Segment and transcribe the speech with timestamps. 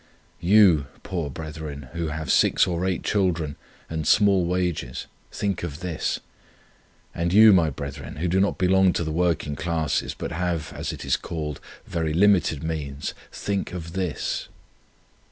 [0.39, 3.55] You, poor brethren, who have six or eight children
[3.87, 6.19] and small wages, think of this;
[7.13, 10.91] and you, my brethren, who do not belong to the working classes, but have, as
[10.91, 14.47] it is called, very limited means, think of this!